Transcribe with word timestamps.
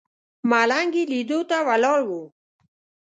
ملنګ 0.49 0.91
یې 0.99 1.03
لیدو 1.11 1.39
ته 1.49 1.57
ولاړ 1.67 1.99
و. 2.05 2.11